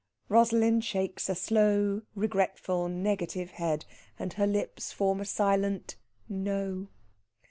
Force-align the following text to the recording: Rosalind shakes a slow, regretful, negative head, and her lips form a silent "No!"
Rosalind 0.29 0.83
shakes 0.83 1.29
a 1.29 1.35
slow, 1.35 2.01
regretful, 2.15 2.89
negative 2.89 3.51
head, 3.51 3.85
and 4.17 4.33
her 4.33 4.47
lips 4.47 4.91
form 4.91 5.21
a 5.21 5.25
silent 5.25 5.95
"No!" 6.27 6.87